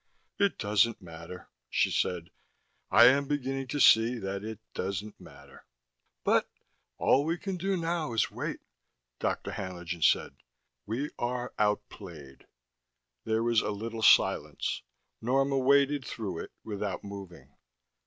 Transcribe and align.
"It 0.39 0.57
doesn't 0.57 0.99
matter," 0.99 1.51
she 1.69 1.91
said. 1.91 2.31
"I 2.89 3.05
am 3.05 3.27
beginning 3.27 3.67
to 3.67 3.79
see 3.79 4.17
that 4.17 4.43
it 4.43 4.57
doesn't 4.73 5.19
matter." 5.21 5.67
"But" 6.23 6.49
"All 6.97 7.23
we 7.23 7.37
can 7.37 7.55
do 7.55 7.77
now 7.77 8.13
is 8.13 8.31
wait," 8.31 8.61
Dr. 9.19 9.51
Haenlingen 9.51 10.01
said. 10.01 10.37
"We 10.87 11.11
are 11.19 11.53
outplayed." 11.59 12.47
There 13.25 13.43
was 13.43 13.61
a 13.61 13.69
little 13.69 14.01
silence. 14.01 14.81
Norma 15.21 15.59
waited 15.59 16.03
through 16.03 16.39
it 16.45 16.51
without 16.63 17.03
moving. 17.03 17.55